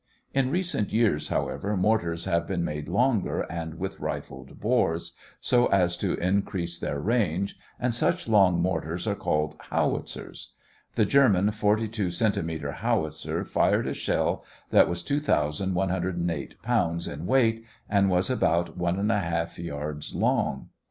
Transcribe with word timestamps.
In 0.33 0.49
recent 0.49 0.91
years, 0.91 1.27
however, 1.27 1.77
mortars 1.77 2.25
have 2.25 2.47
been 2.47 2.63
made 2.65 2.89
longer 2.89 3.41
and 3.51 3.75
with 3.75 3.99
rifled 3.99 4.59
bores, 4.59 5.13
so 5.39 5.67
as 5.67 5.95
to 5.97 6.15
increase 6.15 6.79
their 6.79 6.99
range, 6.99 7.55
and 7.79 7.93
such 7.93 8.27
long 8.27 8.59
mortars 8.59 9.05
are 9.05 9.13
called 9.13 9.55
"howitzers." 9.69 10.53
The 10.95 11.05
German 11.05 11.51
42 11.51 12.09
centimeter 12.09 12.71
howitzer 12.71 13.45
fired 13.45 13.85
a 13.85 13.93
shell 13.93 14.43
that 14.71 14.89
was 14.89 15.03
2,108 15.03 16.63
pounds 16.63 17.07
in 17.07 17.27
weight 17.27 17.63
and 17.87 18.09
was 18.09 18.31
about 18.31 18.75
1 18.75 18.95
1/2 19.07 19.63
yards 19.63 20.15
long. 20.15 20.69